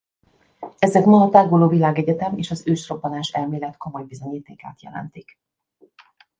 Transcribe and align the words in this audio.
Ezek 0.79 1.05
ma 1.05 1.21
a 1.23 1.29
táguló 1.29 1.67
világegyetem 1.67 2.37
és 2.37 2.51
az 2.51 2.63
Ősrobbanás-elmélet 2.67 3.77
komoly 3.77 4.03
bizonyítékát 4.03 4.81
jelentik. 4.83 5.39